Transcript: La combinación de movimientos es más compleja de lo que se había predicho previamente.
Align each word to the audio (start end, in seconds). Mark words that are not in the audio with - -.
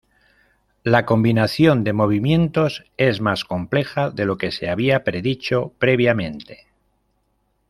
La 0.83 1.05
combinación 1.05 1.83
de 1.83 1.93
movimientos 1.93 2.85
es 2.97 3.21
más 3.21 3.45
compleja 3.45 4.09
de 4.09 4.25
lo 4.25 4.35
que 4.39 4.51
se 4.51 4.67
había 4.67 5.03
predicho 5.03 5.73
previamente. 5.77 6.65